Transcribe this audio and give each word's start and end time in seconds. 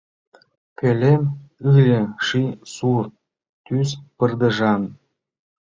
Пӧлем 0.77 1.23
ыле 1.75 1.99
ший-сур 2.25 3.03
тӱс 3.65 3.89
пырдыжан. 4.17 4.81